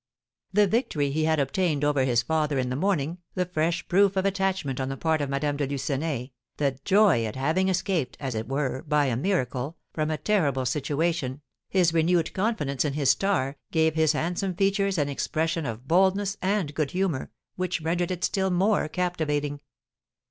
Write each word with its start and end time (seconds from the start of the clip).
The 0.51 0.65
victory 0.65 1.11
he 1.11 1.25
had 1.25 1.39
obtained 1.39 1.83
over 1.85 2.05
his 2.05 2.23
father 2.23 2.57
in 2.57 2.69
the 2.69 2.75
morning, 2.75 3.19
the 3.35 3.45
fresh 3.45 3.87
proof 3.87 4.15
of 4.17 4.25
attachment 4.25 4.81
on 4.81 4.89
the 4.89 4.97
part 4.97 5.21
of 5.21 5.29
Madame 5.29 5.57
de 5.57 5.67
Lucenay, 5.67 6.31
the 6.57 6.75
joy 6.83 7.23
at 7.23 7.35
having 7.35 7.69
escaped, 7.69 8.17
as 8.19 8.33
it 8.33 8.47
were, 8.49 8.81
by 8.87 9.05
a 9.05 9.15
miracle, 9.15 9.77
from 9.93 10.09
a 10.09 10.17
terrible 10.17 10.65
situation, 10.65 11.41
his 11.69 11.93
renewed 11.93 12.33
confidence 12.33 12.83
in 12.83 12.93
his 12.93 13.11
star, 13.11 13.57
gave 13.69 13.93
his 13.93 14.13
handsome 14.13 14.55
features 14.55 14.97
an 14.97 15.07
expression 15.07 15.67
of 15.67 15.87
boldness 15.87 16.35
and 16.41 16.73
good 16.73 16.89
humour 16.89 17.29
which 17.55 17.81
rendered 17.81 18.09
it 18.09 18.23
still 18.23 18.49
more 18.49 18.87
captivating. 18.87 19.61